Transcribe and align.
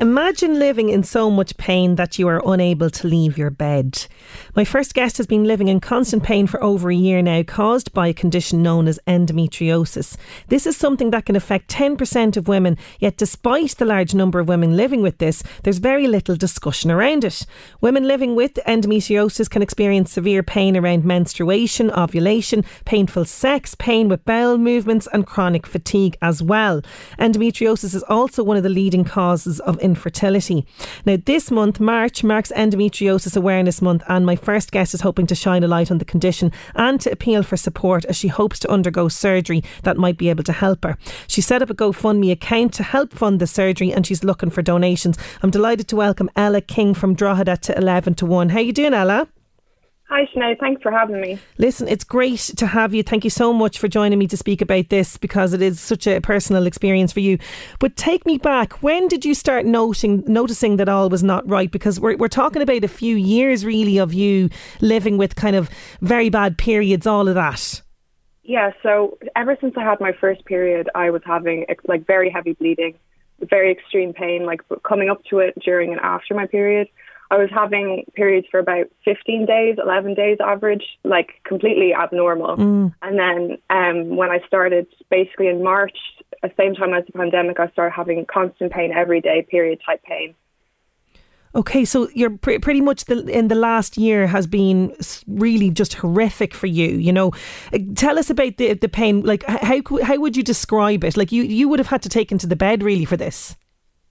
Imagine 0.00 0.58
living 0.58 0.88
in 0.88 1.02
so 1.02 1.30
much 1.30 1.58
pain 1.58 1.96
that 1.96 2.18
you 2.18 2.26
are 2.26 2.40
unable 2.46 2.88
to 2.88 3.06
leave 3.06 3.36
your 3.36 3.50
bed. 3.50 4.06
My 4.56 4.64
first 4.64 4.94
guest 4.94 5.18
has 5.18 5.26
been 5.26 5.44
living 5.44 5.68
in 5.68 5.78
constant 5.78 6.22
pain 6.22 6.46
for 6.46 6.62
over 6.64 6.90
a 6.90 6.94
year 6.94 7.20
now, 7.20 7.42
caused 7.42 7.92
by 7.92 8.08
a 8.08 8.14
condition 8.14 8.62
known 8.62 8.88
as 8.88 8.98
endometriosis. 9.06 10.16
This 10.48 10.66
is 10.66 10.74
something 10.74 11.10
that 11.10 11.26
can 11.26 11.36
affect 11.36 11.70
10% 11.70 12.38
of 12.38 12.48
women, 12.48 12.78
yet, 12.98 13.18
despite 13.18 13.72
the 13.72 13.84
large 13.84 14.14
number 14.14 14.40
of 14.40 14.48
women 14.48 14.74
living 14.74 15.02
with 15.02 15.18
this, 15.18 15.42
there's 15.64 15.76
very 15.76 16.06
little 16.06 16.34
discussion 16.34 16.90
around 16.90 17.22
it. 17.22 17.44
Women 17.82 18.08
living 18.08 18.34
with 18.34 18.54
endometriosis 18.66 19.50
can 19.50 19.60
experience 19.60 20.12
severe 20.12 20.42
pain 20.42 20.78
around 20.78 21.04
menstruation, 21.04 21.90
ovulation, 21.90 22.64
painful 22.86 23.26
sex, 23.26 23.74
pain 23.74 24.08
with 24.08 24.24
bowel 24.24 24.56
movements, 24.56 25.08
and 25.12 25.26
chronic 25.26 25.66
fatigue 25.66 26.16
as 26.22 26.42
well. 26.42 26.80
Endometriosis 27.18 27.94
is 27.94 28.02
also 28.04 28.42
one 28.42 28.56
of 28.56 28.62
the 28.62 28.70
leading 28.70 29.04
causes 29.04 29.60
of 29.60 29.78
infertility. 29.90 30.66
Now, 31.04 31.18
this 31.24 31.50
month, 31.50 31.80
March, 31.80 32.22
marks 32.24 32.52
Endometriosis 32.56 33.36
Awareness 33.36 33.82
Month, 33.82 34.02
and 34.08 34.24
my 34.24 34.36
first 34.36 34.70
guest 34.70 34.94
is 34.94 35.00
hoping 35.02 35.26
to 35.26 35.34
shine 35.34 35.64
a 35.64 35.68
light 35.68 35.90
on 35.90 35.98
the 35.98 36.04
condition 36.04 36.52
and 36.74 37.00
to 37.00 37.10
appeal 37.10 37.42
for 37.42 37.56
support 37.56 38.04
as 38.06 38.16
she 38.16 38.28
hopes 38.28 38.58
to 38.60 38.70
undergo 38.70 39.08
surgery 39.08 39.62
that 39.82 39.96
might 39.96 40.16
be 40.16 40.30
able 40.30 40.44
to 40.44 40.52
help 40.52 40.84
her. 40.84 40.96
She 41.26 41.40
set 41.40 41.62
up 41.62 41.70
a 41.70 41.74
GoFundMe 41.74 42.30
account 42.30 42.72
to 42.74 42.82
help 42.82 43.12
fund 43.12 43.40
the 43.40 43.46
surgery 43.46 43.92
and 43.92 44.06
she's 44.06 44.24
looking 44.24 44.50
for 44.50 44.62
donations. 44.62 45.18
I'm 45.42 45.50
delighted 45.50 45.88
to 45.88 45.96
welcome 45.96 46.30
Ella 46.36 46.60
King 46.60 46.94
from 46.94 47.14
Drogheda 47.14 47.56
to 47.58 47.76
11 47.76 48.14
to 48.14 48.26
1. 48.26 48.50
How 48.50 48.60
you 48.60 48.72
doing, 48.72 48.94
Ella? 48.94 49.28
Hi, 50.10 50.26
Sinead. 50.34 50.58
Thanks 50.58 50.82
for 50.82 50.90
having 50.90 51.20
me. 51.20 51.38
Listen, 51.58 51.86
it's 51.86 52.02
great 52.02 52.40
to 52.56 52.66
have 52.66 52.92
you. 52.92 53.04
Thank 53.04 53.22
you 53.22 53.30
so 53.30 53.52
much 53.52 53.78
for 53.78 53.86
joining 53.86 54.18
me 54.18 54.26
to 54.26 54.36
speak 54.36 54.60
about 54.60 54.88
this 54.88 55.16
because 55.16 55.52
it 55.52 55.62
is 55.62 55.80
such 55.80 56.08
a 56.08 56.20
personal 56.20 56.66
experience 56.66 57.12
for 57.12 57.20
you. 57.20 57.38
But 57.78 57.94
take 57.94 58.26
me 58.26 58.36
back. 58.36 58.82
When 58.82 59.06
did 59.06 59.24
you 59.24 59.34
start 59.34 59.66
noting, 59.66 60.24
noticing 60.26 60.78
that 60.78 60.88
all 60.88 61.08
was 61.08 61.22
not 61.22 61.48
right? 61.48 61.70
Because 61.70 62.00
we're, 62.00 62.16
we're 62.16 62.26
talking 62.26 62.60
about 62.60 62.82
a 62.82 62.88
few 62.88 63.14
years 63.14 63.64
really 63.64 63.98
of 63.98 64.12
you 64.12 64.50
living 64.80 65.16
with 65.16 65.36
kind 65.36 65.54
of 65.54 65.70
very 66.00 66.28
bad 66.28 66.58
periods, 66.58 67.06
all 67.06 67.28
of 67.28 67.36
that. 67.36 67.80
Yeah, 68.42 68.72
so 68.82 69.16
ever 69.36 69.56
since 69.60 69.74
I 69.76 69.84
had 69.84 70.00
my 70.00 70.10
first 70.20 70.44
period, 70.44 70.90
I 70.92 71.10
was 71.10 71.22
having 71.24 71.66
like 71.86 72.04
very 72.04 72.30
heavy 72.30 72.54
bleeding, 72.54 72.98
very 73.42 73.70
extreme 73.70 74.12
pain, 74.12 74.44
like 74.44 74.62
coming 74.82 75.08
up 75.08 75.22
to 75.26 75.38
it 75.38 75.54
during 75.64 75.92
and 75.92 76.00
after 76.00 76.34
my 76.34 76.48
period. 76.48 76.88
I 77.30 77.36
was 77.36 77.48
having 77.54 78.04
periods 78.14 78.48
for 78.50 78.58
about 78.58 78.86
15 79.04 79.46
days, 79.46 79.76
11 79.80 80.14
days 80.14 80.38
average, 80.44 80.84
like 81.04 81.40
completely 81.44 81.94
abnormal. 81.94 82.56
Mm. 82.56 82.94
And 83.02 83.18
then 83.18 83.58
um, 83.70 84.16
when 84.16 84.30
I 84.30 84.40
started, 84.46 84.88
basically 85.10 85.46
in 85.46 85.62
March, 85.62 85.96
at 86.42 86.56
the 86.56 86.62
same 86.62 86.74
time 86.74 86.92
as 86.92 87.04
the 87.06 87.12
pandemic, 87.12 87.60
I 87.60 87.68
started 87.68 87.92
having 87.94 88.26
constant 88.26 88.72
pain 88.72 88.92
every 88.92 89.20
day, 89.20 89.46
period 89.48 89.80
type 89.86 90.02
pain. 90.02 90.34
Okay, 91.52 91.84
so 91.84 92.08
you're 92.14 92.36
pre- 92.36 92.60
pretty 92.60 92.80
much 92.80 93.06
the, 93.06 93.26
in 93.26 93.48
the 93.48 93.56
last 93.56 93.98
year 93.98 94.28
has 94.28 94.46
been 94.46 94.94
really 95.26 95.70
just 95.70 95.94
horrific 95.94 96.54
for 96.54 96.68
you. 96.68 96.86
You 96.86 97.12
know, 97.12 97.32
Uh, 97.72 97.78
tell 97.96 98.18
us 98.18 98.30
about 98.30 98.56
the 98.56 98.74
the 98.74 98.88
pain. 98.88 99.22
Like, 99.22 99.44
how 99.44 99.80
how 100.02 100.16
would 100.18 100.36
you 100.36 100.44
describe 100.44 101.02
it? 101.02 101.16
Like, 101.16 101.32
you 101.32 101.42
you 101.42 101.68
would 101.68 101.80
have 101.80 101.88
had 101.88 102.02
to 102.02 102.08
take 102.08 102.30
into 102.30 102.46
the 102.46 102.56
bed 102.56 102.82
really 102.84 103.04
for 103.04 103.16
this. 103.16 103.56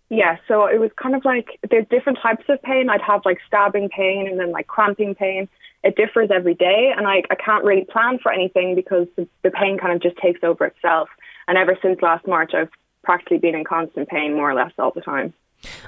Yeah, 0.10 0.38
so 0.48 0.66
it 0.66 0.80
was 0.80 0.90
kind 1.02 1.16
of 1.16 1.24
like 1.24 1.60
there's 1.70 1.86
different 1.90 2.18
types 2.22 2.44
of 2.50 2.62
pain. 2.64 2.90
I'd 2.90 3.02
have 3.02 3.22
like 3.26 3.38
stabbing 3.46 3.90
pain 3.90 4.28
and 4.28 4.40
then 4.40 4.52
like 4.52 4.68
cramping 4.68 5.14
pain. 5.14 5.48
It 5.84 5.96
differs 5.96 6.30
every 6.34 6.56
day, 6.56 6.92
and 6.96 7.08
I, 7.08 7.22
I 7.30 7.36
can't 7.36 7.64
really 7.64 7.86
plan 7.86 8.20
for 8.22 8.34
anything 8.34 8.76
because 8.76 9.08
the, 9.16 9.28
the 9.44 9.52
pain 9.52 9.78
kind 9.78 9.94
of 9.94 10.02
just 10.02 10.18
takes 10.18 10.44
over 10.44 10.66
itself. 10.66 11.10
And 11.48 11.58
ever 11.58 11.78
since 11.82 12.02
last 12.02 12.28
March, 12.28 12.52
I've 12.54 12.70
practically 13.04 13.38
been 13.38 13.56
in 13.56 13.64
constant 13.64 14.10
pain 14.10 14.34
more 14.34 14.52
or 14.52 14.56
less 14.56 14.72
all 14.78 14.92
the 14.92 15.02
time. 15.02 15.34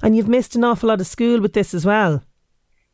And 0.02 0.16
you've 0.16 0.30
missed 0.30 0.56
an 0.56 0.64
awful 0.64 0.90
lot 0.90 1.02
of 1.02 1.08
school 1.08 1.42
with 1.42 1.54
this 1.54 1.74
as 1.74 1.86
well. 1.86 2.24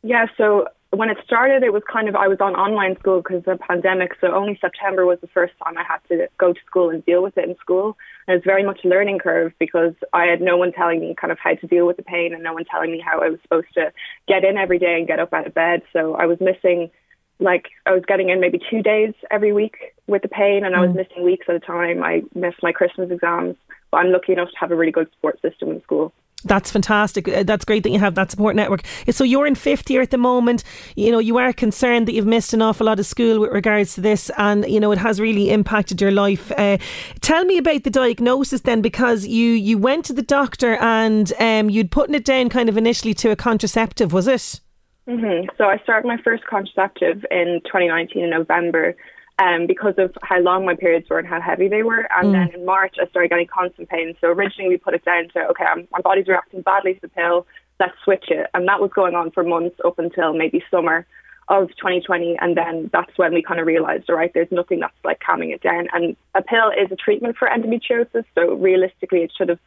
Yeah, 0.02 0.26
so 0.36 0.66
when 0.90 1.10
it 1.10 1.18
started, 1.22 1.62
it 1.62 1.72
was 1.72 1.82
kind 1.90 2.08
of 2.08 2.16
I 2.16 2.28
was 2.28 2.38
on 2.40 2.54
online 2.54 2.96
school 2.98 3.20
because 3.20 3.38
of 3.38 3.44
the 3.44 3.56
pandemic. 3.58 4.12
So 4.20 4.34
only 4.34 4.58
September 4.58 5.04
was 5.04 5.18
the 5.20 5.26
first 5.28 5.52
time 5.62 5.76
I 5.76 5.84
had 5.84 5.98
to 6.08 6.28
go 6.38 6.54
to 6.54 6.60
school 6.66 6.88
and 6.88 7.04
deal 7.04 7.22
with 7.22 7.36
it 7.36 7.46
in 7.46 7.56
school. 7.56 7.98
And 8.26 8.34
it 8.34 8.38
was 8.38 8.44
very 8.44 8.64
much 8.64 8.80
a 8.84 8.88
learning 8.88 9.18
curve 9.18 9.52
because 9.58 9.92
I 10.14 10.24
had 10.24 10.40
no 10.40 10.56
one 10.56 10.72
telling 10.72 11.00
me 11.00 11.14
kind 11.14 11.30
of 11.30 11.38
how 11.38 11.54
to 11.54 11.66
deal 11.66 11.86
with 11.86 11.98
the 11.98 12.02
pain 12.02 12.32
and 12.32 12.42
no 12.42 12.54
one 12.54 12.64
telling 12.64 12.90
me 12.90 13.00
how 13.04 13.20
I 13.20 13.28
was 13.28 13.38
supposed 13.42 13.72
to 13.74 13.92
get 14.26 14.44
in 14.44 14.56
every 14.56 14.78
day 14.78 14.96
and 14.96 15.06
get 15.06 15.20
up 15.20 15.34
out 15.34 15.46
of 15.46 15.52
bed. 15.52 15.82
So 15.92 16.14
I 16.14 16.24
was 16.24 16.38
missing, 16.40 16.90
like, 17.38 17.66
I 17.84 17.92
was 17.92 18.04
getting 18.08 18.30
in 18.30 18.40
maybe 18.40 18.58
two 18.70 18.82
days 18.82 19.12
every 19.30 19.52
week 19.52 19.94
with 20.06 20.22
the 20.22 20.28
pain, 20.28 20.64
and 20.64 20.74
I 20.74 20.80
was 20.80 20.90
mm. 20.90 20.96
missing 20.96 21.22
weeks 21.22 21.46
at 21.50 21.54
a 21.54 21.60
time. 21.60 22.02
I 22.02 22.22
missed 22.34 22.62
my 22.62 22.72
Christmas 22.72 23.10
exams, 23.10 23.56
but 23.90 23.98
I'm 23.98 24.10
lucky 24.10 24.32
enough 24.32 24.50
to 24.52 24.58
have 24.58 24.70
a 24.70 24.76
really 24.76 24.92
good 24.92 25.10
support 25.12 25.38
system 25.42 25.70
in 25.70 25.82
school. 25.82 26.14
That's 26.44 26.70
fantastic. 26.70 27.26
Uh, 27.28 27.42
That's 27.42 27.64
great 27.64 27.82
that 27.82 27.90
you 27.90 27.98
have 27.98 28.14
that 28.14 28.30
support 28.30 28.54
network. 28.54 28.82
So 29.10 29.24
you're 29.24 29.46
in 29.46 29.56
fifth 29.56 29.90
year 29.90 30.02
at 30.02 30.10
the 30.10 30.18
moment. 30.18 30.62
You 30.94 31.10
know, 31.10 31.18
you 31.18 31.36
are 31.38 31.52
concerned 31.52 32.06
that 32.06 32.12
you've 32.12 32.26
missed 32.26 32.52
an 32.54 32.62
awful 32.62 32.86
lot 32.86 33.00
of 33.00 33.06
school 33.06 33.40
with 33.40 33.50
regards 33.50 33.94
to 33.94 34.00
this, 34.00 34.30
and 34.38 34.64
you 34.68 34.78
know 34.78 34.92
it 34.92 34.98
has 34.98 35.20
really 35.20 35.50
impacted 35.50 36.00
your 36.00 36.12
life. 36.12 36.52
Uh, 36.52 36.78
tell 37.20 37.44
me 37.44 37.58
about 37.58 37.82
the 37.82 37.90
diagnosis 37.90 38.60
then, 38.60 38.82
because 38.82 39.26
you 39.26 39.50
you 39.50 39.78
went 39.78 40.04
to 40.04 40.12
the 40.12 40.22
doctor 40.22 40.76
and 40.76 41.32
um, 41.40 41.70
you'd 41.70 41.90
put 41.90 42.14
it 42.14 42.24
down 42.24 42.48
kind 42.48 42.68
of 42.68 42.76
initially 42.76 43.14
to 43.14 43.30
a 43.30 43.36
contraceptive, 43.36 44.12
was 44.12 44.28
it? 44.28 44.60
hmm 45.08 45.46
So 45.56 45.64
I 45.64 45.78
started 45.78 46.06
my 46.06 46.18
first 46.22 46.44
contraceptive 46.46 47.24
in 47.32 47.60
2019 47.64 48.22
in 48.22 48.30
November 48.30 48.94
um, 49.38 49.66
because 49.66 49.94
of 49.98 50.16
how 50.22 50.40
long 50.40 50.64
my 50.64 50.74
periods 50.74 51.08
were 51.08 51.18
and 51.18 51.28
how 51.28 51.40
heavy 51.40 51.68
they 51.68 51.82
were. 51.82 52.08
And 52.16 52.34
then 52.34 52.50
in 52.54 52.64
March, 52.64 52.96
I 53.00 53.06
started 53.08 53.28
getting 53.30 53.46
constant 53.46 53.88
pain. 53.88 54.14
So 54.20 54.28
originally, 54.28 54.68
we 54.68 54.76
put 54.76 54.94
it 54.94 55.04
down 55.04 55.28
to, 55.34 55.40
okay, 55.50 55.64
I'm, 55.64 55.86
my 55.92 56.00
body's 56.00 56.26
reacting 56.26 56.62
badly 56.62 56.94
to 56.94 57.00
the 57.00 57.08
pill, 57.08 57.46
let's 57.78 57.94
switch 58.02 58.26
it. 58.28 58.48
And 58.54 58.66
that 58.66 58.80
was 58.80 58.90
going 58.94 59.14
on 59.14 59.30
for 59.30 59.44
months 59.44 59.76
up 59.84 59.98
until 59.98 60.32
maybe 60.32 60.62
summer 60.70 61.06
of 61.48 61.68
2020. 61.76 62.36
And 62.40 62.56
then 62.56 62.90
that's 62.92 63.16
when 63.16 63.32
we 63.32 63.42
kind 63.42 63.60
of 63.60 63.66
realized, 63.66 64.10
all 64.10 64.16
right, 64.16 64.32
there's 64.34 64.50
nothing 64.50 64.80
that's 64.80 64.92
like 65.04 65.20
calming 65.20 65.50
it 65.50 65.62
down. 65.62 65.86
And 65.92 66.16
a 66.34 66.42
pill 66.42 66.70
is 66.70 66.90
a 66.90 66.96
treatment 66.96 67.36
for 67.36 67.48
endometriosis. 67.48 68.24
So 68.34 68.54
realistically, 68.54 69.22
it 69.22 69.32
should 69.36 69.48
have 69.48 69.60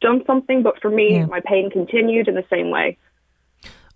done 0.00 0.22
something. 0.26 0.62
But 0.62 0.80
for 0.80 0.90
me, 0.90 1.16
Yeah. 1.16 1.26
my 1.26 1.40
pain 1.40 1.70
continued 1.70 2.28
in 2.28 2.34
the 2.36 2.44
same 2.48 2.70
way. 2.70 2.96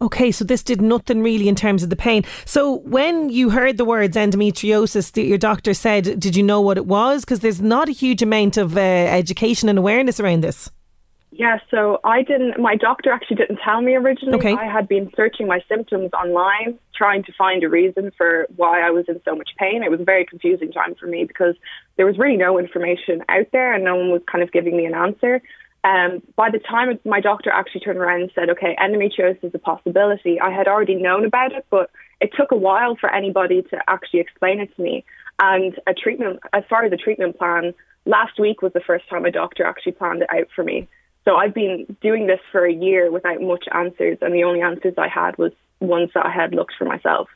Okay, 0.02 0.32
so 0.32 0.44
this 0.44 0.62
did 0.62 0.81
nothing 0.81 1.23
really 1.23 1.47
in 1.47 1.55
terms 1.55 1.82
of 1.82 1.91
the 1.91 1.97
pain. 1.97 2.25
So 2.47 2.76
when 2.79 3.29
you 3.29 3.50
heard 3.50 3.76
the 3.76 3.85
words 3.85 4.17
endometriosis, 4.17 5.12
that 5.12 5.25
your 5.25 5.37
doctor 5.37 5.75
said, 5.75 6.19
did 6.19 6.35
you 6.35 6.43
know 6.43 6.62
what 6.62 6.79
it 6.79 6.87
was? 6.87 7.25
Because 7.25 7.41
there's 7.41 7.61
not 7.61 7.88
a 7.88 7.93
huge 7.93 8.23
amount 8.23 8.56
of 8.56 8.79
uh, 8.79 8.81
education 8.81 9.69
and 9.69 9.79
awareness 9.79 10.19
around 10.19 10.43
this. 10.43 10.70
Yeah, 11.32 11.58
so 11.70 12.00
I 12.02 12.23
didn't, 12.23 12.58
my 12.58 12.76
doctor 12.76 13.12
actually 13.12 13.37
didn't 13.37 13.61
tell 13.64 13.81
me 13.82 13.94
originally. 13.94 14.38
Okay. 14.38 14.55
I 14.55 14.67
had 14.70 14.88
been 14.88 15.11
searching 15.14 15.47
my 15.47 15.61
symptoms 15.69 16.11
online, 16.12 16.79
trying 16.94 17.23
to 17.25 17.32
find 17.38 17.62
a 17.62 17.69
reason 17.69 18.11
for 18.17 18.47
why 18.56 18.81
I 18.81 18.91
was 18.91 19.05
in 19.06 19.20
so 19.25 19.37
much 19.37 19.50
pain. 19.56 19.82
It 19.82 19.91
was 19.91 20.00
a 20.00 20.05
very 20.05 20.25
confusing 20.25 20.73
time 20.73 20.94
for 20.97 21.06
me 21.06 21.25
because 21.25 21.55
there 21.97 22.06
was 22.06 22.19
really 22.19 22.37
no 22.37 22.58
information 22.58 23.23
out 23.29 23.47
there 23.52 23.73
and 23.73 23.85
no 23.85 23.97
one 23.97 24.11
was 24.11 24.23
kind 24.31 24.43
of 24.43 24.50
giving 24.50 24.76
me 24.76 24.87
an 24.87 24.94
answer. 24.94 25.41
Um, 25.82 26.22
by 26.36 26.50
the 26.50 26.58
time 26.58 26.98
my 27.04 27.20
doctor 27.20 27.50
actually 27.50 27.80
turned 27.80 27.98
around 27.98 28.22
and 28.22 28.30
said, 28.34 28.50
okay, 28.50 28.76
endometriosis 28.78 29.44
is 29.44 29.54
a 29.54 29.58
possibility, 29.58 30.38
I 30.40 30.50
had 30.50 30.68
already 30.68 30.94
known 30.94 31.24
about 31.24 31.52
it, 31.52 31.64
but 31.70 31.90
it 32.20 32.30
took 32.36 32.52
a 32.52 32.56
while 32.56 32.96
for 32.96 33.12
anybody 33.12 33.62
to 33.62 33.78
actually 33.88 34.20
explain 34.20 34.60
it 34.60 34.74
to 34.76 34.82
me. 34.82 35.04
And 35.38 35.74
a 35.86 35.94
treatment, 35.94 36.40
as 36.52 36.64
far 36.68 36.84
as 36.84 36.90
the 36.90 36.98
treatment 36.98 37.38
plan, 37.38 37.72
last 38.04 38.38
week 38.38 38.60
was 38.60 38.74
the 38.74 38.82
first 38.86 39.08
time 39.08 39.24
a 39.24 39.30
doctor 39.30 39.64
actually 39.64 39.92
planned 39.92 40.22
it 40.22 40.28
out 40.30 40.48
for 40.54 40.62
me. 40.62 40.86
So 41.24 41.36
I've 41.36 41.54
been 41.54 41.96
doing 42.02 42.26
this 42.26 42.40
for 42.52 42.66
a 42.66 42.72
year 42.72 43.10
without 43.10 43.40
much 43.40 43.64
answers, 43.72 44.18
and 44.20 44.34
the 44.34 44.44
only 44.44 44.60
answers 44.60 44.94
I 44.98 45.08
had 45.08 45.38
was 45.38 45.52
ones 45.80 46.10
that 46.14 46.26
I 46.26 46.30
had 46.30 46.54
looked 46.54 46.74
for 46.78 46.84
myself. 46.84 47.28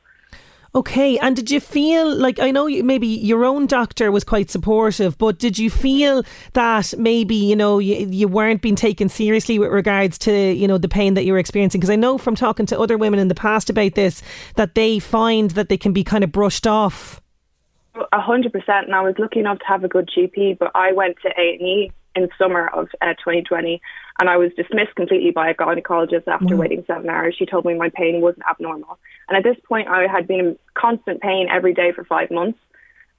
Okay, 0.76 1.16
and 1.18 1.36
did 1.36 1.52
you 1.52 1.60
feel 1.60 2.12
like 2.16 2.40
I 2.40 2.50
know 2.50 2.66
maybe 2.66 3.06
your 3.06 3.44
own 3.44 3.68
doctor 3.68 4.10
was 4.10 4.24
quite 4.24 4.50
supportive, 4.50 5.16
but 5.16 5.38
did 5.38 5.56
you 5.56 5.70
feel 5.70 6.24
that 6.54 6.92
maybe 6.98 7.36
you 7.36 7.54
know 7.54 7.78
you, 7.78 8.08
you 8.10 8.26
weren't 8.26 8.60
being 8.60 8.74
taken 8.74 9.08
seriously 9.08 9.60
with 9.60 9.70
regards 9.70 10.18
to 10.18 10.52
you 10.52 10.66
know 10.66 10.76
the 10.76 10.88
pain 10.88 11.14
that 11.14 11.24
you 11.24 11.32
were 11.32 11.38
experiencing? 11.38 11.80
Because 11.80 11.90
I 11.90 11.96
know 11.96 12.18
from 12.18 12.34
talking 12.34 12.66
to 12.66 12.80
other 12.80 12.98
women 12.98 13.20
in 13.20 13.28
the 13.28 13.36
past 13.36 13.70
about 13.70 13.94
this 13.94 14.20
that 14.56 14.74
they 14.74 14.98
find 14.98 15.52
that 15.52 15.68
they 15.68 15.76
can 15.76 15.92
be 15.92 16.02
kind 16.02 16.24
of 16.24 16.32
brushed 16.32 16.66
off. 16.66 17.20
A 18.12 18.20
hundred 18.20 18.52
percent, 18.52 18.86
and 18.86 18.96
I 18.96 19.02
was 19.02 19.14
lucky 19.16 19.38
enough 19.38 19.60
to 19.60 19.66
have 19.66 19.84
a 19.84 19.88
good 19.88 20.10
GP, 20.10 20.58
but 20.58 20.72
I 20.74 20.90
went 20.90 21.18
to 21.22 21.28
A 21.28 21.52
and 21.52 21.62
E 21.62 21.92
in 22.14 22.28
summer 22.38 22.68
of 22.68 22.88
uh, 23.00 23.14
2020, 23.14 23.80
and 24.18 24.28
I 24.30 24.36
was 24.36 24.52
dismissed 24.56 24.94
completely 24.94 25.30
by 25.30 25.50
a 25.50 25.54
gynecologist 25.54 26.28
after 26.28 26.56
waiting 26.56 26.84
seven 26.86 27.10
hours. 27.10 27.34
She 27.38 27.46
told 27.46 27.64
me 27.64 27.74
my 27.74 27.90
pain 27.90 28.20
wasn't 28.20 28.46
abnormal, 28.48 28.98
and 29.28 29.36
at 29.36 29.44
this 29.44 29.62
point, 29.68 29.88
I 29.88 30.06
had 30.06 30.26
been 30.26 30.40
in 30.40 30.58
constant 30.74 31.20
pain 31.20 31.48
every 31.50 31.74
day 31.74 31.92
for 31.92 32.04
five 32.04 32.30
months. 32.30 32.58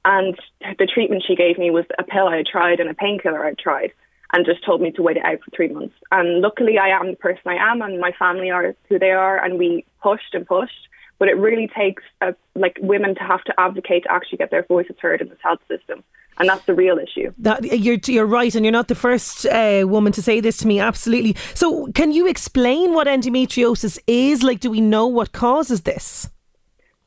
And 0.05 0.37
the 0.77 0.85
treatment 0.85 1.23
she 1.25 1.35
gave 1.35 1.57
me 1.57 1.71
was 1.71 1.85
a 1.97 2.03
pill 2.03 2.27
I 2.27 2.37
had 2.37 2.45
tried 2.45 2.79
and 2.79 2.89
a 2.89 2.93
painkiller 2.93 3.43
I 3.43 3.47
had 3.49 3.57
tried, 3.57 3.91
and 4.31 4.45
just 4.45 4.63
told 4.63 4.79
me 4.79 4.91
to 4.91 5.01
wait 5.01 5.17
it 5.17 5.25
out 5.25 5.39
for 5.43 5.49
three 5.55 5.67
months. 5.67 5.95
And 6.11 6.41
luckily, 6.41 6.77
I 6.77 6.89
am 6.89 7.09
the 7.09 7.15
person 7.15 7.41
I 7.47 7.55
am, 7.55 7.81
and 7.81 7.99
my 7.99 8.11
family 8.11 8.51
are 8.51 8.75
who 8.87 8.99
they 8.99 9.11
are, 9.11 9.43
and 9.43 9.57
we 9.57 9.83
pushed 10.03 10.33
and 10.33 10.45
pushed. 10.45 10.87
But 11.17 11.29
it 11.29 11.37
really 11.37 11.67
takes 11.67 12.03
uh, 12.21 12.33
like 12.55 12.77
women 12.81 13.15
to 13.15 13.21
have 13.21 13.43
to 13.45 13.53
advocate 13.57 14.03
to 14.03 14.11
actually 14.11 14.39
get 14.39 14.51
their 14.51 14.63
voices 14.63 14.95
heard 14.99 15.21
in 15.21 15.29
this 15.29 15.39
health 15.41 15.61
system 15.67 16.03
and 16.37 16.49
that's 16.49 16.65
the 16.65 16.73
real 16.73 16.97
issue. 16.97 17.31
That 17.37 17.63
you're 17.63 17.97
you're 18.07 18.25
right, 18.25 18.53
and 18.53 18.65
you're 18.65 18.71
not 18.71 18.87
the 18.87 18.95
first 18.95 19.45
uh, 19.45 19.85
woman 19.87 20.11
to 20.13 20.21
say 20.21 20.39
this 20.39 20.57
to 20.57 20.67
me. 20.67 20.79
Absolutely. 20.79 21.35
So, 21.53 21.87
can 21.93 22.11
you 22.11 22.27
explain 22.27 22.93
what 22.93 23.07
endometriosis 23.07 23.99
is? 24.07 24.43
Like, 24.43 24.59
do 24.59 24.69
we 24.69 24.81
know 24.81 25.07
what 25.07 25.31
causes 25.31 25.81
this? 25.81 26.29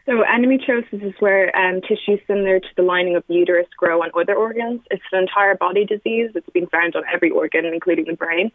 So, 0.09 0.25
endometriosis 0.25 1.05
is 1.05 1.13
where 1.19 1.55
um, 1.55 1.83
tissues 1.83 2.19
similar 2.27 2.61
to 2.61 2.69
the 2.79 2.83
lining 2.83 3.15
of 3.15 3.25
the 3.29 3.35
uterus 3.35 3.67
grow 3.77 4.03
on 4.03 4.11
other 4.19 4.35
organs. 4.35 4.81
It's 4.91 5.03
an 5.13 5.19
entire 5.19 5.55
body 5.55 5.85
disease. 5.85 6.31
It's 6.35 6.49
been 6.49 6.67
found 6.69 6.97
on 6.97 7.03
every 7.13 7.31
organ, 7.31 7.67
including 7.67 8.07
the 8.07 8.15
brain. 8.15 8.51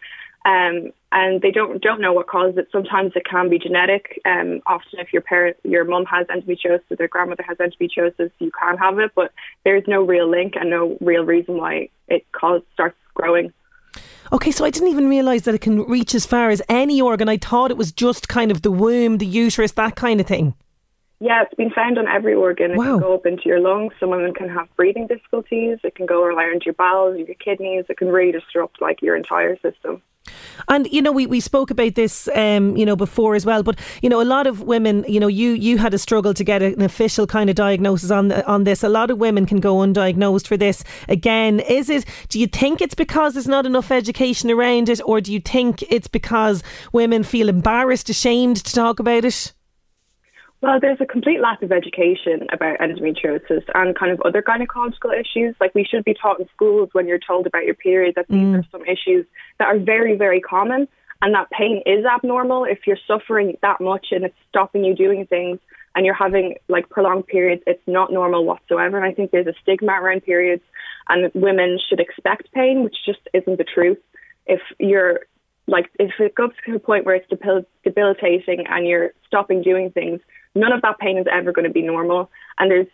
Um, 0.45 0.91
and 1.11 1.43
they 1.43 1.51
don't 1.51 1.79
don't 1.79 2.01
know 2.01 2.11
what 2.11 2.25
causes 2.25 2.57
it. 2.57 2.69
Sometimes 2.71 3.11
it 3.15 3.25
can 3.29 3.51
be 3.51 3.59
genetic. 3.59 4.19
Um, 4.25 4.63
often, 4.65 4.99
if 4.99 5.13
your 5.13 5.21
parent, 5.21 5.57
your 5.63 5.85
mum 5.85 6.05
has 6.05 6.25
endometriosis, 6.25 6.89
or 6.89 6.97
their 6.97 7.07
grandmother 7.07 7.43
has 7.47 7.57
endometriosis, 7.57 8.31
you 8.39 8.49
can 8.59 8.75
have 8.79 8.97
it. 8.97 9.11
But 9.13 9.31
there's 9.63 9.83
no 9.85 10.01
real 10.01 10.27
link 10.27 10.55
and 10.55 10.71
no 10.71 10.97
real 11.01 11.23
reason 11.23 11.57
why 11.57 11.89
it 12.07 12.25
cause, 12.31 12.63
starts 12.73 12.97
growing. 13.13 13.53
Okay, 14.31 14.49
so 14.49 14.65
I 14.65 14.71
didn't 14.71 14.89
even 14.89 15.07
realise 15.07 15.43
that 15.43 15.53
it 15.53 15.61
can 15.61 15.83
reach 15.83 16.15
as 16.15 16.25
far 16.25 16.49
as 16.49 16.63
any 16.67 16.99
organ. 16.99 17.29
I 17.29 17.37
thought 17.37 17.69
it 17.69 17.77
was 17.77 17.91
just 17.91 18.27
kind 18.27 18.49
of 18.49 18.63
the 18.63 18.71
womb, 18.71 19.19
the 19.19 19.27
uterus, 19.27 19.73
that 19.73 19.95
kind 19.95 20.19
of 20.19 20.25
thing. 20.25 20.55
Yeah, 21.23 21.41
it's 21.43 21.55
been 21.55 21.69
found 21.69 21.97
on 21.97 22.05
every 22.05 22.33
organ. 22.33 22.71
It 22.71 22.77
wow. 22.77 22.83
can 22.83 22.99
go 22.99 23.15
up 23.15 23.25
into 23.25 23.43
your 23.45 23.61
lungs. 23.61 23.93
Some 23.97 24.09
women 24.09 24.33
can 24.33 24.49
have 24.49 24.67
breathing 24.75 25.07
difficulties. 25.07 25.79
It 25.81 25.95
can 25.95 26.05
go 26.05 26.21
around 26.21 26.63
your 26.65 26.73
bowels, 26.73 27.17
your 27.17 27.35
kidneys. 27.35 27.85
It 27.87 27.95
can 27.95 28.09
really 28.09 28.33
disrupt 28.33 28.81
like 28.81 29.01
your 29.01 29.15
entire 29.15 29.57
system. 29.61 30.01
And 30.67 30.85
you 30.91 31.01
know, 31.01 31.13
we, 31.13 31.25
we 31.25 31.39
spoke 31.39 31.71
about 31.71 31.95
this, 31.95 32.27
um, 32.35 32.75
you 32.75 32.85
know, 32.85 32.97
before 32.97 33.35
as 33.35 33.45
well. 33.45 33.63
But 33.63 33.79
you 34.01 34.09
know, 34.09 34.19
a 34.19 34.25
lot 34.25 34.47
of 34.47 34.63
women, 34.63 35.05
you 35.07 35.17
know, 35.17 35.27
you 35.27 35.51
you 35.51 35.77
had 35.77 35.93
a 35.93 35.97
struggle 35.97 36.33
to 36.33 36.43
get 36.43 36.61
an 36.61 36.81
official 36.81 37.25
kind 37.25 37.49
of 37.49 37.55
diagnosis 37.55 38.11
on 38.11 38.27
the, 38.27 38.45
on 38.45 38.65
this. 38.65 38.83
A 38.83 38.89
lot 38.89 39.09
of 39.09 39.17
women 39.17 39.45
can 39.45 39.61
go 39.61 39.75
undiagnosed 39.75 40.45
for 40.45 40.57
this. 40.57 40.83
Again, 41.07 41.61
is 41.61 41.89
it? 41.89 42.03
Do 42.27 42.37
you 42.37 42.47
think 42.47 42.81
it's 42.81 42.95
because 42.95 43.35
there's 43.35 43.47
not 43.47 43.65
enough 43.65 43.91
education 43.91 44.51
around 44.51 44.89
it, 44.89 44.99
or 45.05 45.21
do 45.21 45.31
you 45.31 45.39
think 45.39 45.83
it's 45.89 46.09
because 46.09 46.63
women 46.91 47.23
feel 47.23 47.47
embarrassed, 47.47 48.09
ashamed 48.09 48.57
to 48.57 48.73
talk 48.73 48.99
about 48.99 49.23
it? 49.23 49.53
Well, 50.63 50.79
there's 50.79 51.01
a 51.01 51.05
complete 51.05 51.41
lack 51.41 51.61
of 51.61 51.73
education 51.73 52.47
about 52.53 52.79
endometriosis 52.79 53.63
and 53.75 53.93
kind 53.99 54.13
of 54.13 54.21
other 54.21 54.41
gynecological 54.41 55.11
issues. 55.13 55.57
Like 55.59 55.75
we 55.75 55.83
should 55.83 56.05
be 56.05 56.13
taught 56.13 56.39
in 56.39 56.47
schools 56.55 56.87
when 56.93 57.05
you're 57.05 57.19
told 57.19 57.45
about 57.45 57.65
your 57.65 57.75
period 57.75 58.15
that 58.15 58.29
these 58.29 58.39
mm. 58.39 58.59
are 58.59 58.65
some 58.71 58.85
issues 58.85 59.25
that 59.59 59.67
are 59.67 59.77
very, 59.77 60.15
very 60.15 60.39
common 60.39 60.87
and 61.21 61.35
that 61.35 61.51
pain 61.51 61.83
is 61.85 62.05
abnormal. 62.05 62.63
If 62.63 62.87
you're 62.87 62.97
suffering 63.05 63.57
that 63.61 63.81
much 63.81 64.07
and 64.11 64.23
it's 64.23 64.37
stopping 64.47 64.85
you 64.85 64.95
doing 64.95 65.27
things 65.27 65.59
and 65.95 66.05
you're 66.05 66.15
having 66.15 66.55
like 66.69 66.87
prolonged 66.87 67.27
periods, 67.27 67.61
it's 67.67 67.85
not 67.85 68.13
normal 68.13 68.45
whatsoever. 68.45 68.95
And 68.95 69.05
I 69.05 69.11
think 69.11 69.31
there's 69.31 69.47
a 69.47 69.53
stigma 69.63 69.91
around 69.91 70.23
periods 70.23 70.63
and 71.09 71.29
women 71.33 71.77
should 71.89 71.99
expect 71.99 72.53
pain, 72.53 72.85
which 72.85 72.95
just 73.05 73.19
isn't 73.33 73.57
the 73.57 73.65
truth. 73.65 73.99
If 74.45 74.61
you're 74.79 75.25
like, 75.67 75.89
if 75.99 76.11
it 76.19 76.35
goes 76.35 76.51
to 76.65 76.75
a 76.75 76.79
point 76.79 77.05
where 77.05 77.15
it's 77.15 77.27
debil- 77.27 77.65
debilitating 77.83 78.63
and 78.69 78.87
you're 78.87 79.11
stopping 79.27 79.61
doing 79.61 79.91
things, 79.91 80.21
none 80.55 80.71
of 80.71 80.81
that 80.81 80.99
pain 80.99 81.17
is 81.17 81.25
ever 81.31 81.51
going 81.51 81.67
to 81.67 81.73
be 81.73 81.81
normal. 81.81 82.29
And 82.57 82.71
there's 82.71 82.87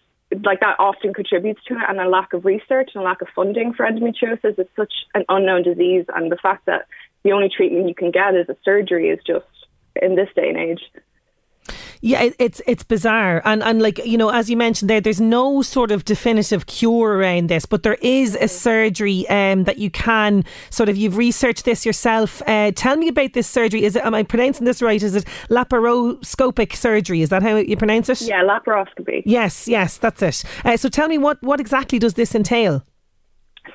like 0.44 0.60
that 0.60 0.76
often 0.80 1.14
contributes 1.14 1.64
to 1.66 1.74
it 1.74 1.82
and 1.88 2.00
a 2.00 2.08
lack 2.08 2.34
of 2.34 2.46
research 2.46 2.92
and 2.94 3.02
a 3.02 3.06
lack 3.06 3.22
of 3.22 3.28
funding 3.36 3.74
for 3.74 3.86
endometriosis. 3.86 4.60
is 4.60 4.68
such 4.76 4.94
an 5.16 5.26
unknown 5.28 5.64
disease 5.64 6.06
and 6.16 6.32
the 6.32 6.38
fact 6.38 6.66
that 6.68 6.86
the 7.24 7.32
only 7.32 7.50
treatment 7.50 7.88
you 7.88 7.96
can 7.96 8.12
get 8.12 8.36
is 8.36 8.48
a 8.48 8.56
surgery 8.64 9.10
is 9.10 9.20
just 9.26 9.46
in 10.02 10.16
this 10.16 10.30
day 10.36 10.50
and 10.50 10.58
age 10.58 10.82
yeah, 12.02 12.30
it's 12.40 12.62
it's 12.66 12.84
bizarre, 12.84 13.42
and 13.44 13.62
and 13.62 13.82
like 13.82 13.98
you 14.06 14.18
know, 14.18 14.30
as 14.30 14.50
you 14.50 14.56
mentioned 14.56 14.90
there, 14.90 15.02
there's 15.02 15.20
no 15.20 15.62
sort 15.62 15.92
of 15.92 16.06
definitive 16.06 16.66
cure 16.66 17.18
around 17.18 17.50
this, 17.50 17.66
but 17.66 17.84
there 17.84 17.98
is 18.02 18.36
a 18.36 18.48
surgery 18.48 19.28
um, 19.28 19.66
that 19.66 19.80
you 19.80 19.92
can 19.92 20.46
sort 20.70 20.88
of. 20.88 20.96
You've 20.96 21.18
researched 21.18 21.66
this 21.66 21.86
yourself. 21.86 22.42
Uh, 22.48 22.72
tell 22.74 22.96
me 22.96 23.10
about 23.10 23.34
this 23.34 23.48
surgery. 23.48 23.84
Is 23.84 23.98
it? 23.98 24.06
Am 24.06 24.16
I 24.16 24.24
pronouncing 24.24 24.66
this 24.66 24.82
right? 24.82 25.02
Is 25.04 25.14
it 25.14 25.26
laparoscopic 25.50 26.74
surgery? 26.74 27.22
Is 27.22 27.30
that 27.30 27.44
how 27.44 27.58
you 27.58 27.76
pronounce 27.76 28.08
it? 28.08 28.22
Yeah, 28.22 28.44
laparoscopy. 28.44 29.24
Yes, 29.26 29.68
yes, 29.68 29.98
that's 29.98 30.22
it. 30.22 30.44
Uh, 30.64 30.78
so 30.78 30.88
tell 30.88 31.10
me 31.10 31.18
what 31.18 31.42
what 31.44 31.60
exactly 31.60 32.00
does 32.00 32.14
this 32.14 32.34
entail? 32.34 32.82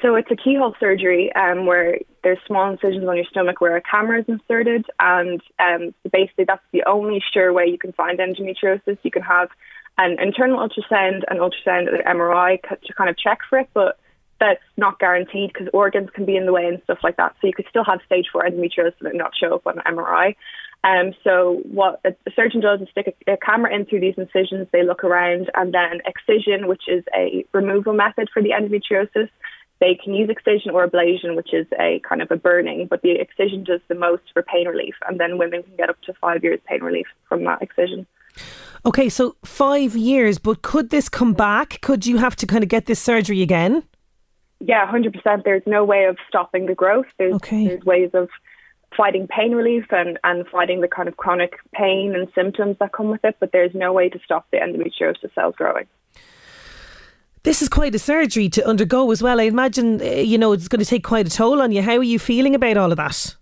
So 0.00 0.14
it's 0.14 0.30
a 0.30 0.36
keyhole 0.36 0.74
surgery 0.80 1.30
um, 1.34 1.66
where 1.66 1.98
there's 2.24 2.38
small 2.46 2.70
incisions 2.70 3.06
on 3.06 3.16
your 3.16 3.26
stomach 3.26 3.60
where 3.60 3.76
a 3.76 3.82
camera 3.82 4.20
is 4.20 4.24
inserted, 4.26 4.86
and 4.98 5.40
um, 5.60 5.94
basically 6.10 6.44
that's 6.44 6.64
the 6.72 6.82
only 6.84 7.22
sure 7.32 7.52
way 7.52 7.66
you 7.66 7.78
can 7.78 7.92
find 7.92 8.18
endometriosis. 8.18 8.98
You 9.02 9.10
can 9.10 9.22
have 9.22 9.50
an 9.98 10.16
internal 10.20 10.58
ultrasound, 10.58 11.22
an 11.28 11.38
ultrasound, 11.38 11.88
an 11.88 12.02
MRI 12.04 12.60
to 12.62 12.92
kind 12.94 13.08
of 13.08 13.16
check 13.16 13.38
for 13.48 13.58
it, 13.58 13.68
but 13.74 13.98
that's 14.40 14.62
not 14.76 14.98
guaranteed 14.98 15.52
because 15.52 15.68
organs 15.72 16.10
can 16.12 16.24
be 16.24 16.36
in 16.36 16.46
the 16.46 16.52
way 16.52 16.66
and 16.66 16.82
stuff 16.84 16.98
like 17.04 17.16
that. 17.18 17.36
So 17.40 17.46
you 17.46 17.52
could 17.52 17.66
still 17.70 17.84
have 17.84 18.00
stage 18.04 18.26
four 18.32 18.42
endometriosis 18.42 19.00
and 19.00 19.16
not 19.18 19.32
show 19.36 19.54
up 19.54 19.66
on 19.66 19.78
an 19.78 19.96
MRI. 19.96 20.34
Um, 20.82 21.14
so 21.22 21.62
what 21.64 22.00
a 22.04 22.14
surgeon 22.36 22.60
does 22.60 22.82
is 22.82 22.88
stick 22.90 23.16
a, 23.26 23.32
a, 23.32 23.36
camera 23.38 23.74
in 23.74 23.86
through 23.86 24.00
these 24.00 24.16
incisions. 24.18 24.68
They 24.70 24.82
look 24.82 25.02
around, 25.02 25.50
and 25.54 25.72
then 25.72 26.00
excision, 26.04 26.66
which 26.66 26.82
is 26.88 27.04
a 27.16 27.46
removal 27.52 27.94
method 27.94 28.28
for 28.32 28.42
the 28.42 28.50
endometriosis, 28.50 29.30
they 29.80 29.98
can 30.02 30.14
use 30.14 30.30
excision 30.30 30.70
or 30.70 30.86
ablation, 30.86 31.36
which 31.36 31.52
is 31.52 31.66
a 31.78 32.00
kind 32.08 32.22
of 32.22 32.30
a 32.30 32.36
burning, 32.36 32.86
but 32.88 33.02
the 33.02 33.12
excision 33.12 33.64
does 33.64 33.80
the 33.88 33.94
most 33.94 34.22
for 34.32 34.42
pain 34.42 34.68
relief, 34.68 34.94
and 35.06 35.18
then 35.18 35.38
women 35.38 35.62
can 35.62 35.76
get 35.76 35.90
up 35.90 36.00
to 36.02 36.14
five 36.14 36.42
years 36.42 36.60
pain 36.66 36.82
relief 36.82 37.06
from 37.28 37.44
that 37.44 37.60
excision. 37.60 38.06
Okay, 38.86 39.08
so 39.08 39.36
five 39.44 39.96
years, 39.96 40.38
but 40.38 40.62
could 40.62 40.90
this 40.90 41.08
come 41.08 41.32
back? 41.32 41.80
Could 41.80 42.06
you 42.06 42.18
have 42.18 42.36
to 42.36 42.46
kind 42.46 42.62
of 42.62 42.68
get 42.68 42.86
this 42.86 43.00
surgery 43.00 43.42
again? 43.42 43.82
Yeah, 44.60 44.86
hundred 44.86 45.14
percent. 45.14 45.44
There's 45.44 45.62
no 45.66 45.84
way 45.84 46.04
of 46.04 46.16
stopping 46.28 46.66
the 46.66 46.74
growth. 46.74 47.06
There's, 47.18 47.34
okay. 47.34 47.66
there's 47.66 47.84
ways 47.84 48.10
of 48.14 48.28
fighting 48.96 49.26
pain 49.26 49.52
relief 49.52 49.86
and, 49.90 50.18
and 50.24 50.46
fighting 50.48 50.80
the 50.80 50.88
kind 50.88 51.08
of 51.08 51.16
chronic 51.16 51.54
pain 51.72 52.14
and 52.14 52.28
symptoms 52.34 52.76
that 52.78 52.92
come 52.92 53.10
with 53.10 53.24
it, 53.24 53.36
but 53.40 53.52
there's 53.52 53.74
no 53.74 53.92
way 53.92 54.08
to 54.08 54.18
stop 54.24 54.46
the 54.50 54.58
endometriosis 54.58 55.34
cells 55.34 55.54
growing. 55.56 55.86
This 57.44 57.60
is 57.60 57.68
quite 57.68 57.94
a 57.94 57.98
surgery 57.98 58.48
to 58.48 58.66
undergo 58.66 59.10
as 59.10 59.22
well. 59.22 59.38
I 59.38 59.44
imagine, 59.44 60.00
uh, 60.00 60.04
you 60.04 60.38
know, 60.38 60.52
it's 60.52 60.66
going 60.66 60.80
to 60.80 60.86
take 60.86 61.04
quite 61.04 61.26
a 61.26 61.30
toll 61.30 61.60
on 61.60 61.72
you. 61.72 61.82
How 61.82 61.98
are 61.98 62.02
you 62.02 62.18
feeling 62.18 62.54
about 62.54 62.78
all 62.78 62.90
of 62.90 62.96
that? 62.96 63.36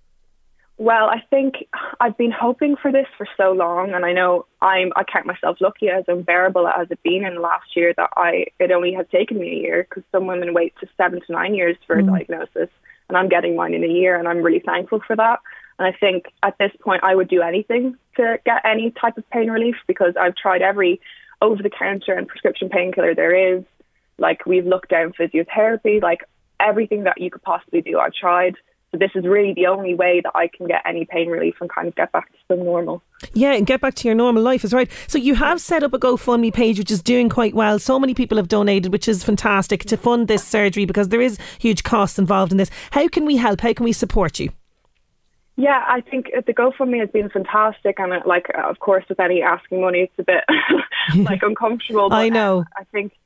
Well, 0.77 1.09
I 1.09 1.23
think 1.31 1.55
I've 2.01 2.19
been 2.19 2.33
hoping 2.33 2.75
for 2.83 2.91
this 2.91 3.07
for 3.17 3.29
so 3.37 3.53
long, 3.53 3.95
and 3.95 4.05
I 4.05 4.13
know 4.13 4.47
I'm. 4.61 4.93
I 4.97 5.05
count 5.05 5.27
myself 5.27 5.59
lucky 5.61 5.89
as 5.89 6.05
unbearable 6.09 6.67
as 6.67 6.87
it 6.87 6.89
has 6.89 6.99
been 7.05 7.25
in 7.25 7.37
the 7.37 7.41
last 7.41 7.77
year 7.77 7.95
that 7.97 8.11
I 8.17 8.47
it 8.59 8.73
only 8.73 8.93
has 8.95 9.07
taken 9.13 9.39
me 9.39 9.53
a 9.53 9.63
year 9.63 9.87
because 9.89 10.03
some 10.11 10.27
women 10.27 10.53
wait 10.53 10.75
to 10.81 10.89
seven 10.97 11.21
to 11.25 11.33
nine 11.33 11.55
years 11.55 11.77
for 11.87 11.95
mm. 11.95 12.03
a 12.03 12.11
diagnosis, 12.11 12.71
and 13.09 13.17
I'm 13.17 13.29
getting 13.29 13.55
mine 13.55 13.75
in 13.75 13.85
a 13.85 13.87
year, 13.87 14.19
and 14.19 14.27
I'm 14.27 14.43
really 14.43 14.63
thankful 14.67 15.01
for 15.07 15.15
that. 15.15 15.39
And 15.79 15.87
I 15.87 15.97
think 15.97 16.25
at 16.43 16.59
this 16.59 16.73
point 16.81 17.05
I 17.05 17.15
would 17.15 17.29
do 17.29 17.43
anything 17.43 17.97
to 18.17 18.39
get 18.45 18.65
any 18.65 18.91
type 19.01 19.17
of 19.17 19.31
pain 19.31 19.49
relief 19.49 19.77
because 19.87 20.15
I've 20.21 20.35
tried 20.35 20.63
every 20.63 21.01
over 21.43 21.63
the 21.63 21.71
counter 21.71 22.15
and 22.15 22.27
prescription 22.27 22.69
painkiller 22.69 23.15
there 23.15 23.57
is. 23.57 23.63
Like 24.19 24.47
we've 24.47 24.67
looked 24.67 24.91
down 24.91 25.13
physiotherapy, 25.13 26.03
like 26.03 26.21
everything 26.61 27.05
that 27.05 27.21
you 27.21 27.31
could 27.31 27.43
possibly 27.43 27.81
do, 27.81 27.99
I've 27.99 28.15
tried. 28.15 28.57
So 28.93 28.99
this 28.99 29.11
is 29.15 29.25
really 29.25 29.55
the 29.55 29.67
only 29.69 29.95
way 29.95 30.21
that 30.23 30.33
I 30.35 30.49
can 30.55 30.67
get 30.67 30.83
any 30.85 31.07
pain 31.07 31.29
relief 31.29 31.55
and 31.63 31.71
kind 31.71 31.89
of 31.89 31.95
get 31.95 32.13
back 32.13 32.31
to 32.31 32.39
some 32.47 32.63
normal. 32.63 33.03
Yeah, 33.33 33.55
and 33.55 33.67
get 33.67 33.81
back 33.81 33.95
to 33.95 34.09
your 34.09 34.15
normal 34.15 34.43
life 34.43 34.65
is 34.65 34.75
right. 34.75 34.91
So 35.07 35.17
you 35.17 35.35
have 35.35 35.63
set 35.63 35.83
up 35.83 35.95
a 35.95 35.99
GoFundMe 35.99 36.53
page 36.53 36.79
which 36.79 36.91
is 36.91 37.03
doing 37.03 37.31
quite 37.31 37.55
well. 37.55 37.79
So 37.79 37.99
many 37.99 38.13
people 38.13 38.37
have 38.37 38.49
donated, 38.49 38.93
which 38.93 39.09
is 39.09 39.25
fantastic 39.25 39.85
to 39.87 39.97
fund 39.97 40.29
this 40.29 40.47
surgery 40.47 40.85
because 40.85 41.09
there 41.09 41.23
is 41.23 41.39
huge 41.59 41.85
costs 41.85 42.19
involved 42.19 42.53
in 42.53 42.59
this. 42.59 42.71
How 42.91 43.09
can 43.09 43.25
we 43.25 43.37
help? 43.37 43.63
How 43.63 43.73
can 43.73 43.85
we 43.85 43.93
support 43.93 44.39
you? 44.39 44.51
Yeah, 45.57 45.85
I 45.87 46.01
think 46.01 46.31
the 46.47 46.53
GoFundMe 46.53 47.01
has 47.01 47.11
been 47.11 47.29
fantastic, 47.29 47.99
and 47.99 48.13
uh, 48.13 48.21
like, 48.25 48.47
of 48.55 48.79
course, 48.79 49.05
with 49.09 49.21
any 49.21 49.43
asking 49.43 49.83
money, 49.83 50.01
it's 50.01 50.19
a 50.19 50.23
bit 50.23 50.45
like 51.27 51.43
uncomfortable. 51.43 52.09
But, 52.09 52.17
I 52.17 52.29
know. 52.31 52.61
Um, 52.61 52.67
I 52.77 52.85
think 52.85 53.13
uh, 53.13 53.17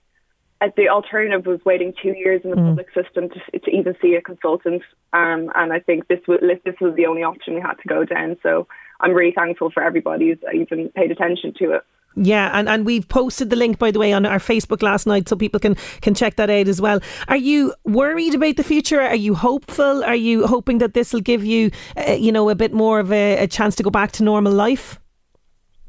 the 0.77 0.89
alternative 0.89 1.47
was 1.47 1.61
waiting 1.65 1.93
two 2.03 2.15
years 2.17 2.41
in 2.45 2.51
the 2.51 2.57
mm. 2.57 2.69
public 2.69 2.87
system 2.95 3.29
to, 3.29 3.59
to 3.59 3.71
even 3.71 3.95
see 4.01 4.15
a 4.15 4.23
consultant, 4.23 4.83
um, 5.13 5.51
and 5.55 5.73
I 5.73 5.81
think 5.81 6.09
this 6.09 6.21
was 6.27 6.41
this 6.65 6.75
was 6.81 6.95
the 6.97 7.07
only 7.07 7.23
option 7.23 7.55
we 7.55 7.61
had 7.61 7.75
to 7.75 7.89
go 7.89 8.05
down. 8.05 8.37
So 8.43 8.67
I'm 9.01 9.13
really 9.13 9.33
thankful 9.33 9.71
for 9.71 9.83
everybody 9.83 10.29
who's 10.29 10.39
even 10.55 10.89
paid 10.91 11.11
attention 11.11 11.53
to 11.59 11.73
it. 11.73 11.83
Yeah, 12.19 12.51
and, 12.55 12.67
and 12.67 12.87
we've 12.87 13.07
posted 13.07 13.51
the 13.51 13.57
link 13.57 13.79
by 13.79 13.91
the 13.91 13.99
way 13.99 14.15
on 14.15 14.25
our 14.25 14.39
Facebook 14.39 14.83
last 14.83 15.07
night 15.07 15.29
so 15.29 15.37
people 15.37 15.61
can 15.61 15.75
can 16.01 16.15
check 16.15 16.37
that 16.37 16.49
out 16.49 16.67
as 16.67 16.81
well. 16.81 17.01
Are 17.29 17.37
you 17.37 17.75
worried 17.85 18.35
about 18.35 18.57
the 18.57 18.65
future? 18.65 19.03
Are 19.03 19.15
you 19.15 19.35
hopeful? 19.35 20.03
Are 20.03 20.17
you 20.17 20.47
hoping 20.47 20.79
that 20.79 20.95
this 20.95 21.13
will 21.13 21.21
give 21.21 21.45
you 21.45 21.71
uh, 21.97 22.13
you 22.13 22.33
know 22.33 22.49
a 22.49 22.55
bit 22.55 22.73
more 22.73 22.99
of 23.01 23.13
a, 23.13 23.37
a 23.39 23.47
chance 23.47 23.77
to 23.77 23.83
go 23.83 23.91
back 23.91 24.13
to 24.13 24.25
normal 24.25 24.53
life? 24.53 24.99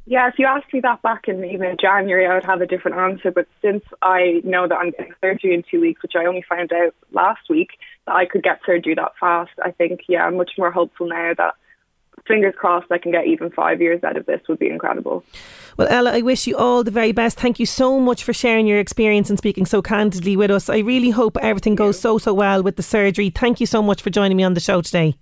Yeah, 0.09 0.29
if 0.29 0.35
you 0.39 0.45
asked 0.45 0.73
me 0.73 0.79
that 0.79 1.01
back 1.01 1.27
in 1.27 1.43
even 1.43 1.75
January, 1.79 2.25
I 2.25 2.35
would 2.35 2.45
have 2.45 2.61
a 2.61 2.65
different 2.65 2.97
answer. 2.97 3.29
But 3.29 3.45
since 3.61 3.83
I 4.01 4.41
know 4.45 4.65
that 4.65 4.75
I'm 4.75 4.91
getting 4.91 5.13
surgery 5.19 5.53
in 5.53 5.63
two 5.69 5.81
weeks, 5.81 6.01
which 6.01 6.13
I 6.15 6.25
only 6.25 6.45
found 6.47 6.71
out 6.71 6.95
last 7.11 7.41
week 7.49 7.71
that 8.05 8.15
I 8.15 8.25
could 8.25 8.41
get 8.41 8.61
surgery 8.65 8.95
that 8.95 9.11
fast, 9.19 9.51
I 9.63 9.71
think 9.71 10.01
yeah, 10.07 10.23
I'm 10.23 10.37
much 10.37 10.51
more 10.57 10.71
hopeful 10.71 11.09
now 11.09 11.33
that 11.37 11.55
fingers 12.25 12.53
crossed 12.57 12.89
I 12.89 12.97
can 12.97 13.11
get 13.11 13.27
even 13.27 13.49
five 13.51 13.81
years 13.81 14.01
out 14.03 14.15
of 14.15 14.25
this 14.25 14.39
would 14.47 14.59
be 14.59 14.69
incredible. 14.69 15.25
Well, 15.75 15.89
Ella, 15.89 16.13
I 16.13 16.21
wish 16.21 16.47
you 16.47 16.55
all 16.55 16.85
the 16.85 16.91
very 16.91 17.11
best. 17.11 17.37
Thank 17.37 17.59
you 17.59 17.65
so 17.65 17.99
much 17.99 18.23
for 18.23 18.31
sharing 18.31 18.65
your 18.65 18.79
experience 18.79 19.29
and 19.29 19.37
speaking 19.37 19.65
so 19.65 19.81
candidly 19.81 20.37
with 20.37 20.51
us. 20.51 20.69
I 20.69 20.79
really 20.79 21.09
hope 21.09 21.37
everything 21.41 21.75
goes 21.75 21.99
so, 21.99 22.17
so 22.17 22.33
well 22.33 22.63
with 22.63 22.77
the 22.77 22.83
surgery. 22.83 23.29
Thank 23.29 23.59
you 23.59 23.65
so 23.65 23.83
much 23.83 24.01
for 24.01 24.09
joining 24.09 24.37
me 24.37 24.43
on 24.43 24.53
the 24.53 24.61
show 24.61 24.81
today. 24.81 25.15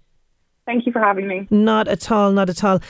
Thank 0.67 0.85
you 0.85 0.91
for 0.91 0.99
having 0.99 1.27
me. 1.27 1.47
Not 1.49 1.87
at 1.87 2.11
all, 2.11 2.31
not 2.31 2.49
at 2.49 2.63
all. 2.63 2.81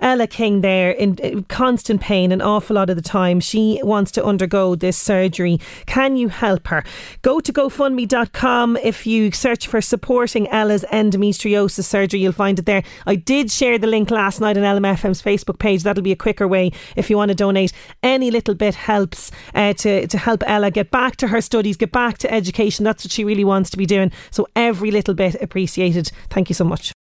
Ella 0.00 0.26
King 0.26 0.60
there 0.60 0.90
in 0.90 1.44
constant 1.44 2.00
pain 2.00 2.32
an 2.32 2.40
awful 2.40 2.76
lot 2.76 2.90
of 2.90 2.96
the 2.96 3.02
time. 3.02 3.40
She 3.40 3.80
wants 3.82 4.10
to 4.12 4.24
undergo 4.24 4.74
this 4.74 4.96
surgery. 4.96 5.58
Can 5.86 6.16
you 6.16 6.28
help 6.28 6.68
her? 6.68 6.84
Go 7.22 7.40
to 7.40 7.52
GoFundMe.com. 7.52 8.76
If 8.78 9.06
you 9.06 9.30
search 9.32 9.66
for 9.66 9.80
supporting 9.80 10.48
Ella's 10.48 10.84
endometriosis 10.92 11.84
surgery, 11.84 12.20
you'll 12.20 12.32
find 12.32 12.58
it 12.58 12.66
there. 12.66 12.82
I 13.06 13.16
did 13.16 13.50
share 13.50 13.78
the 13.78 13.86
link 13.86 14.10
last 14.10 14.40
night 14.40 14.56
on 14.56 14.64
LMFM's 14.64 15.22
Facebook 15.22 15.58
page. 15.58 15.82
That'll 15.82 16.02
be 16.02 16.12
a 16.12 16.16
quicker 16.16 16.48
way 16.48 16.72
if 16.96 17.10
you 17.10 17.16
want 17.16 17.30
to 17.30 17.34
donate. 17.34 17.72
Any 18.02 18.30
little 18.30 18.54
bit 18.54 18.74
helps 18.74 19.30
uh, 19.54 19.74
to, 19.74 20.06
to 20.06 20.18
help 20.18 20.42
Ella 20.46 20.70
get 20.70 20.90
back 20.90 21.16
to 21.16 21.28
her 21.28 21.40
studies, 21.40 21.76
get 21.76 21.92
back 21.92 22.18
to 22.18 22.32
education. 22.32 22.84
That's 22.84 23.04
what 23.04 23.12
she 23.12 23.24
really 23.24 23.44
wants 23.44 23.70
to 23.70 23.76
be 23.76 23.86
doing. 23.86 24.12
So 24.30 24.46
every 24.56 24.90
little 24.90 25.14
bit 25.14 25.34
appreciated. 25.42 26.10
Thank 26.30 26.48
you 26.48 26.54
so 26.54 26.64
much. 26.64 26.92